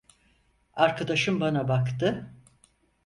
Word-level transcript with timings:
Arkadaşım 0.73 1.39
bana 1.39 1.67
baktı: 1.67 2.33